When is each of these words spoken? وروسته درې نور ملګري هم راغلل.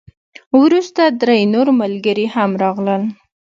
وروسته 0.61 1.03
درې 1.21 1.39
نور 1.53 1.67
ملګري 1.81 2.25
هم 2.35 2.51
راغلل. 2.63 3.01